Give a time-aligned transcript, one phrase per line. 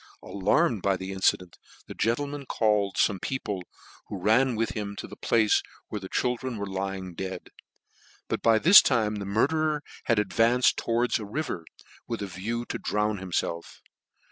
[0.23, 3.61] Alarmed by the incident, the gentleman called fome people,
[4.07, 7.51] who ran with him to the place where the children were lying dead:
[8.27, 11.65] but by this time the murderer had advanced towards a river,
[12.07, 13.81] with a view to drown himfelf.